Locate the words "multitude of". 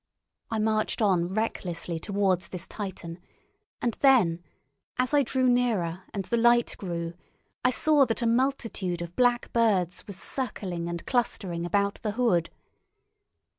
8.25-9.15